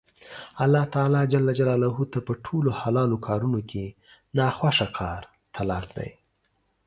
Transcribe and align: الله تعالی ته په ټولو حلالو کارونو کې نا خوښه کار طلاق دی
الله 0.63 0.83
تعالی 0.93 1.21
ته 2.13 2.19
په 2.27 2.33
ټولو 2.45 2.69
حلالو 2.81 3.17
کارونو 3.27 3.59
کې 3.69 3.85
نا 4.37 4.47
خوښه 4.57 4.87
کار 4.99 5.21
طلاق 5.55 5.85
دی 5.97 6.11